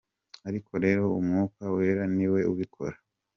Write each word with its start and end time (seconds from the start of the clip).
ariko 0.47 0.71
rero 0.83 1.03
Umwuka 1.19 1.61
wera 1.75 2.03
ni 2.15 2.27
we 2.33 2.41
ubikora. 2.51 2.97